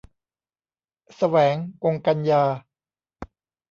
[1.17, 2.43] แสวง กงกันยา